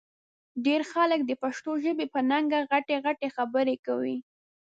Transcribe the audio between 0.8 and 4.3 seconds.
خلک د پښتو ژبې په ننګه غټې غټې خبرې کوي